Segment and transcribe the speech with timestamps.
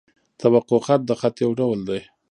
[0.41, 2.01] توقع خط؛ د خط یو ډول دﺉ.